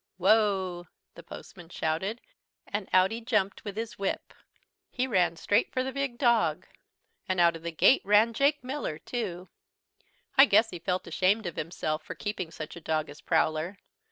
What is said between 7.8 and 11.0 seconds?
ran Jake Miller too. I guess he